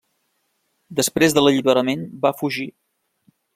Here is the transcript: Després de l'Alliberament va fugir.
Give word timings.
Després 1.01 1.35
de 1.37 1.45
l'Alliberament 1.45 2.09
va 2.25 2.35
fugir. 2.43 2.69